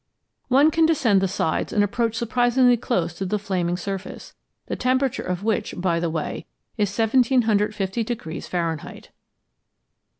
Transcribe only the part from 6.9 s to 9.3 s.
1750 degrees Fahrenheit.